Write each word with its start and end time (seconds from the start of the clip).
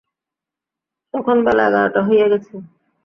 তখন 1.13 1.37
বেলা 1.45 1.63
এগারোটা 1.69 2.01
হইয়া 2.07 2.27
গেছে। 2.31 2.53